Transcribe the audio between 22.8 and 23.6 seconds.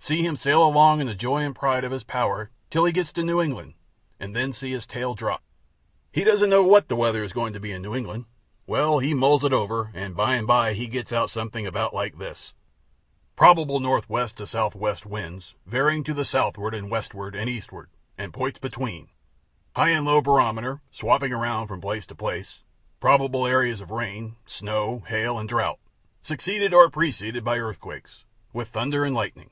probable